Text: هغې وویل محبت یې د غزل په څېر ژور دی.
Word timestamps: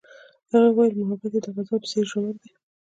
هغې 0.51 0.69
وویل 0.71 0.95
محبت 0.99 1.31
یې 1.35 1.39
د 1.45 1.47
غزل 1.55 1.77
په 1.81 1.87
څېر 1.91 2.05
ژور 2.11 2.35
دی. 2.41 2.51